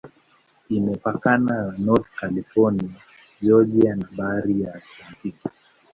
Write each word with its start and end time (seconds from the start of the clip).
Imepakana 0.77 1.37
na 1.61 1.77
North 1.85 2.09
Carolina, 2.17 2.95
Georgia 3.43 3.91
na 3.95 4.07
Bahari 4.17 4.55
ya 4.61 4.71
Atlantiki. 4.79 5.47